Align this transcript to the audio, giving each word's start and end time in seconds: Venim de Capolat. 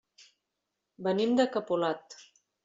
Venim 1.09 1.35
de 1.41 1.47
Capolat. 1.57 2.19